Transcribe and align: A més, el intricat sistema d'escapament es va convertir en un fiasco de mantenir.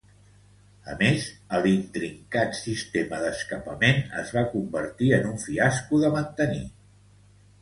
A 0.93 0.95
més, 1.01 1.25
el 1.57 1.67
intricat 1.71 2.57
sistema 2.61 3.19
d'escapament 3.25 4.01
es 4.23 4.33
va 4.39 4.45
convertir 4.55 5.11
en 5.19 5.29
un 5.35 5.39
fiasco 5.45 6.01
de 6.07 6.13
mantenir. 6.19 6.65